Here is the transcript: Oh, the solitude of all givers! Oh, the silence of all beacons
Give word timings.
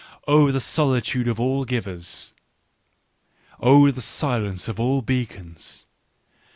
Oh, 0.27 0.49
the 0.49 0.59
solitude 0.59 1.27
of 1.27 1.39
all 1.39 1.63
givers! 1.63 2.33
Oh, 3.59 3.91
the 3.91 4.01
silence 4.01 4.67
of 4.67 4.79
all 4.79 5.03
beacons 5.03 5.85